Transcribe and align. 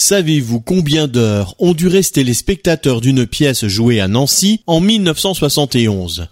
Savez-vous 0.00 0.60
combien 0.60 1.08
d'heures 1.08 1.56
ont 1.58 1.74
dû 1.74 1.88
rester 1.88 2.22
les 2.22 2.32
spectateurs 2.32 3.00
d'une 3.00 3.26
pièce 3.26 3.66
jouée 3.66 3.98
à 3.98 4.06
Nancy 4.06 4.60
en 4.68 4.78
1971 4.78 6.28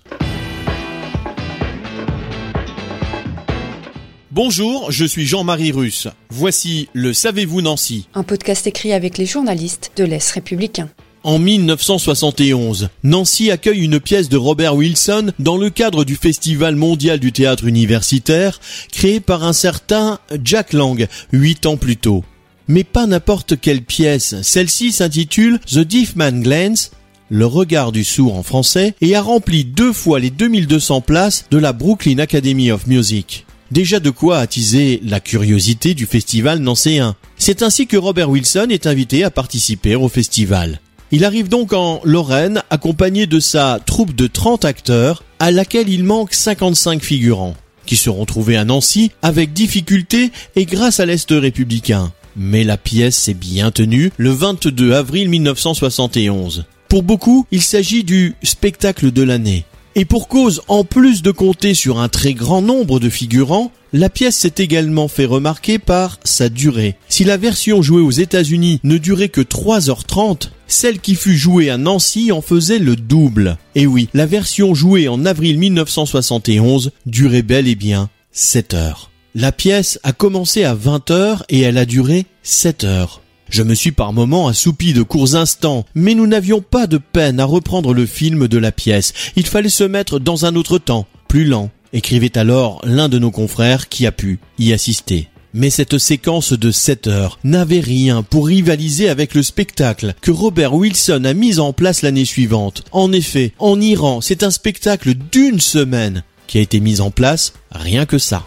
Bonjour, 4.31 4.93
je 4.93 5.05
suis 5.05 5.27
Jean-Marie 5.27 5.73
Russe. 5.73 6.07
Voici 6.31 6.89
le 6.93 7.13
Savez-vous 7.13 7.61
Nancy 7.61 8.07
Un 8.15 8.23
podcast 8.23 8.69
écrit 8.69 8.93
avec 8.93 9.19
les 9.19 9.27
journalistes 9.27 9.91
de 9.97 10.05
l'Est 10.05 10.31
républicain. 10.31 10.89
En 11.25 11.41
1971, 11.41 12.89
Nancy 13.03 13.51
accueille 13.51 13.85
une 13.85 13.99
pièce 13.99 14.29
de 14.29 14.37
Robert 14.37 14.77
Wilson 14.77 15.33
dans 15.41 15.57
le 15.57 15.71
cadre 15.71 16.05
du 16.05 16.15
Festival 16.15 16.77
mondial 16.77 17.19
du 17.19 17.33
théâtre 17.33 17.65
universitaire, 17.65 18.61
créé 18.93 19.19
par 19.19 19.43
un 19.43 19.53
certain 19.53 20.21
Jack 20.45 20.73
Lang, 20.73 21.09
huit 21.33 21.67
ans 21.67 21.77
plus 21.77 21.97
tôt. 21.97 22.23
Mais 22.69 22.85
pas 22.85 23.07
n'importe 23.07 23.61
quelle 23.61 23.83
pièce, 23.83 24.35
celle-ci 24.43 24.93
s'intitule 24.93 25.61
The 25.61 25.79
Deaf 25.79 26.17
Man 26.17 26.43
Glance, 26.43 26.91
le 27.29 27.47
regard 27.47 27.93
du 27.93 28.03
sourd 28.03 28.37
en 28.37 28.43
français, 28.43 28.95
et 29.01 29.15
a 29.15 29.23
rempli 29.23 29.65
deux 29.65 29.93
fois 29.93 30.19
les 30.19 30.31
2200 30.31 31.01
places 31.01 31.45
de 31.51 31.59
la 31.59 31.73
Brooklyn 31.73 32.19
Academy 32.19 32.73
of 32.73 32.87
Music. 32.87 33.47
Déjà 33.71 34.01
de 34.01 34.11
quoi 34.11 34.39
attiser 34.39 35.01
la 35.05 35.21
curiosité 35.21 35.95
du 35.95 36.07
festival 36.07 36.61
nancéen. 36.61 37.17
C'est 37.37 37.63
ainsi 37.63 37.87
que 37.87 37.97
Robert 37.97 38.31
Wilson 38.31 38.69
est 38.71 38.87
invité 38.87 39.25
à 39.25 39.31
participer 39.31 39.97
au 39.97 40.09
festival. 40.09 40.81
Il 41.13 41.25
arrive 41.25 41.49
donc 41.49 41.73
en 41.73 42.01
Lorraine 42.05 42.63
accompagné 42.71 43.27
de 43.27 43.39
sa 43.39 43.79
troupe 43.85 44.15
de 44.15 44.27
30 44.27 44.65
acteurs 44.65 45.23
à 45.39 45.51
laquelle 45.51 45.89
il 45.89 46.03
manque 46.03 46.35
55 46.35 47.03
figurants 47.03 47.55
qui 47.87 47.97
seront 47.97 48.25
trouvés 48.25 48.57
à 48.57 48.65
Nancy 48.65 49.13
avec 49.23 49.53
difficulté 49.53 50.33
et 50.57 50.67
grâce 50.67 51.01
à 51.01 51.07
l'Est 51.07 51.31
républicain. 51.31 52.13
Mais 52.37 52.65
la 52.65 52.77
pièce 52.77 53.17
s'est 53.17 53.35
bien 53.35 53.71
tenue 53.71 54.13
le 54.19 54.31
22 54.31 54.93
avril 54.93 55.31
1971. 55.31 56.67
Pour 56.89 57.03
beaucoup, 57.03 57.47
il 57.51 57.63
s'agit 57.63 58.05
du 58.05 58.35
spectacle 58.43 59.11
de 59.11 59.23
l'année. 59.23 59.65
Et 59.95 60.05
pour 60.05 60.29
cause, 60.29 60.61
en 60.69 60.85
plus 60.85 61.23
de 61.23 61.31
compter 61.31 61.73
sur 61.73 61.99
un 61.99 62.11
très 62.11 62.35
grand 62.35 62.61
nombre 62.61 63.01
de 63.01 63.09
figurants, 63.09 63.73
la 63.95 64.11
pièce 64.11 64.37
s'est 64.37 64.53
également 64.59 65.09
fait 65.09 65.25
remarquer 65.25 65.79
par 65.79 66.21
sa 66.23 66.51
durée. 66.51 66.97
Si 67.09 67.25
la 67.25 67.39
version 67.39 67.81
jouée 67.81 68.03
aux 68.03 68.11
États-Unis 68.11 68.79
ne 68.85 68.99
durait 68.99 69.31
que 69.31 69.41
3h30, 69.41 70.51
celle 70.67 71.01
qui 71.01 71.15
fut 71.15 71.39
jouée 71.39 71.71
à 71.71 71.79
Nancy 71.79 72.31
en 72.31 72.43
faisait 72.43 72.79
le 72.79 72.95
double. 72.95 73.57
Et 73.75 73.87
oui, 73.87 74.11
la 74.13 74.27
version 74.27 74.75
jouée 74.75 75.09
en 75.09 75.25
avril 75.25 75.59
1971 75.59 76.91
durait 77.07 77.41
bel 77.41 77.67
et 77.67 77.75
bien 77.75 78.11
7 78.33 78.75
heures. 78.75 79.11
La 79.39 79.53
pièce 79.53 80.01
a 80.03 80.15
commencé 80.15 80.65
à 80.65 80.73
20 80.73 81.11
heures 81.11 81.45
et 81.51 81.61
elle 81.61 81.77
a 81.77 81.85
duré 81.85 82.25
7 82.43 82.85
heures. 82.85 83.21
Je 83.51 83.63
me 83.63 83.75
suis 83.75 83.93
par 83.93 84.15
moments 84.15 84.49
assoupi 84.49 84.95
de 84.95 85.03
courts 85.03 85.35
instants, 85.35 85.85
mais 85.95 86.15
nous 86.15 86.27
n'avions 86.27 86.63
pas 86.63 86.87
de 86.87 86.97
peine 86.97 87.39
à 87.39 87.45
reprendre 87.45 87.93
le 87.93 88.07
film 88.07 88.49
de 88.49 88.57
la 88.57 88.73
pièce. 88.73 89.13
Il 89.37 89.47
fallait 89.47 89.69
se 89.69 89.85
mettre 89.85 90.19
dans 90.19 90.47
un 90.47 90.57
autre 90.57 90.79
temps, 90.79 91.07
plus 91.29 91.45
lent, 91.45 91.69
écrivait 91.93 92.39
alors 92.39 92.81
l'un 92.83 93.11
de 93.11 93.19
nos 93.19 93.31
confrères 93.31 93.91
qui 93.91 94.07
a 94.07 94.11
pu 94.11 94.39
y 94.59 94.73
assister. 94.73 95.29
Mais 95.53 95.69
cette 95.69 95.99
séquence 95.99 96.55
de 96.55 96.71
7 96.71 97.07
heures 97.07 97.39
n'avait 97.45 97.81
rien 97.81 98.23
pour 98.23 98.47
rivaliser 98.47 99.11
avec 99.11 99.35
le 99.35 99.43
spectacle 99.43 100.15
que 100.23 100.31
Robert 100.31 100.73
Wilson 100.73 101.25
a 101.27 101.35
mis 101.35 101.59
en 101.59 101.75
place 101.75 102.01
l'année 102.01 102.25
suivante. 102.25 102.85
En 102.91 103.13
effet, 103.13 103.53
en 103.59 103.79
Iran, 103.83 104.23
c'est 104.23 104.45
un 104.45 104.51
spectacle 104.51 105.13
d'une 105.31 105.61
semaine 105.61 106.25
qui 106.47 106.57
a 106.57 106.63
été 106.63 106.81
mis 106.81 107.03
en 107.03 107.11
place, 107.11 107.53
rien 107.71 108.07
que 108.07 108.17
ça. 108.17 108.47